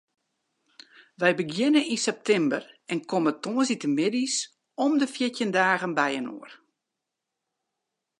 Wy 1.19 1.31
begjinne 1.39 1.81
yn 1.93 2.03
septimber 2.07 2.63
en 2.91 2.99
komme 3.11 3.31
tongersdeitemiddeis 3.43 4.35
om 4.85 4.91
de 4.99 5.07
fjirtjin 5.13 5.53
dagen 5.59 5.93
byinoar. 5.97 6.51